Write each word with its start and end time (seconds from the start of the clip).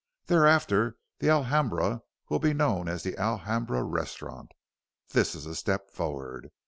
Thereafter 0.25 0.97
the 1.19 1.29
Alhambra 1.29 2.01
will 2.27 2.39
be 2.39 2.55
known 2.55 2.87
as 2.89 3.03
the 3.03 3.15
Alhambra 3.19 3.83
Restaurant. 3.83 4.51
This 5.09 5.35
is 5.35 5.45
a 5.45 5.53
step 5.53 5.91
forward. 5.91 6.49